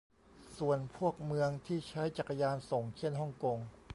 [0.57, 3.57] ส่วนพวกเมืองที่ใช้จักรยานส่ง เช่นฮ่องกง